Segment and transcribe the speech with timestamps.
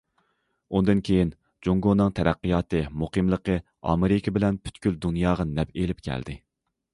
[0.77, 1.33] ئۇندىن كېيىن
[1.67, 3.59] جۇڭگونىڭ تەرەققىياتى، مۇقىملىقى،
[3.91, 6.39] ئامېرىكا بىلەن پۈتكۈل دۇنياغا نەپ ئېلىپ كەلدى.